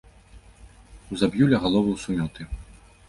[1.15, 2.41] Узаб'ю ля галоваў сумёты.